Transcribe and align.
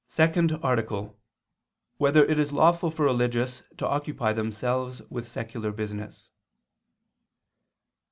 187, 0.07 0.63
Art. 0.65 0.89
2] 0.89 1.15
Whether 1.97 2.25
It 2.25 2.39
Is 2.39 2.51
Lawful 2.51 2.89
for 2.89 3.03
Religious 3.05 3.61
to 3.77 3.85
Occupy 3.87 4.33
Themselves 4.33 5.03
with 5.11 5.27
Secular 5.29 5.71
Business? 5.71 6.31